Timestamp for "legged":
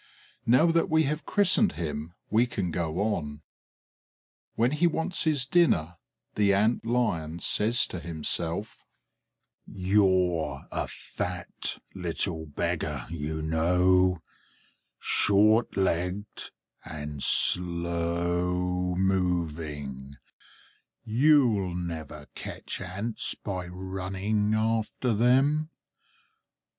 15.77-16.49